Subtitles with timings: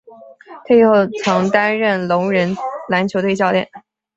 [0.65, 2.57] 退役后曾担任聋人
[2.89, 3.69] 篮球队教练。